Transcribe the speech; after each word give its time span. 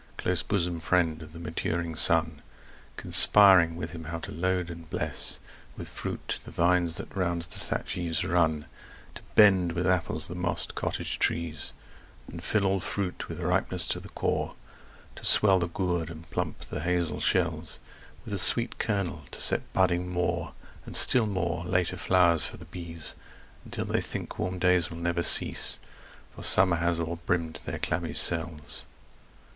Close 0.17 0.41
bosom 0.41 0.79
friend 0.79 1.21
of 1.21 1.31
the 1.31 1.37
maturing 1.37 1.93
sun; 1.95 2.41
Conspiring 2.97 3.75
with 3.75 3.91
him 3.91 4.05
how 4.05 4.17
to 4.17 4.31
load 4.31 4.71
and 4.71 4.89
bless 4.89 5.37
With 5.77 5.87
fruit 5.87 6.39
the 6.43 6.49
vines 6.49 6.97
that 6.97 7.15
round 7.15 7.43
the 7.43 7.59
thatch 7.59 7.95
eaves 7.97 8.25
run; 8.25 8.65
To 9.13 9.21
bend 9.35 9.73
with 9.73 9.85
apples 9.85 10.27
the 10.27 10.33
moss'd 10.33 10.73
cottage 10.73 11.19
trees, 11.19 11.71
And 12.27 12.43
fill 12.43 12.65
all 12.65 12.79
fruit 12.79 13.29
with 13.29 13.39
ripeness 13.41 13.85
to 13.89 13.99
the 13.99 14.09
core; 14.09 14.55
To 15.17 15.23
swell 15.23 15.59
the 15.59 15.67
gourd, 15.67 16.09
and 16.09 16.27
plump 16.31 16.61
the 16.61 16.79
hazel 16.81 17.19
shells 17.19 17.77
With 18.25 18.33
a 18.33 18.39
sweet 18.39 18.79
kernel; 18.79 19.25
to 19.29 19.39
set 19.39 19.71
budding 19.71 20.09
more, 20.09 20.53
And 20.83 20.97
still 20.97 21.27
more, 21.27 21.63
later 21.63 21.95
flowers 21.95 22.43
for 22.47 22.57
the 22.57 22.65
bees, 22.65 23.13
Until 23.65 23.85
they 23.85 24.01
think 24.01 24.39
warm 24.39 24.57
days 24.57 24.89
will 24.89 24.97
never 24.97 25.21
cease, 25.21 25.77
For 26.35 26.41
Summer 26.41 26.77
has 26.77 26.99
o'er 26.99 27.17
brimm'd 27.17 27.59
their 27.65 27.77
clammy 27.77 28.15
cells. 28.15 28.87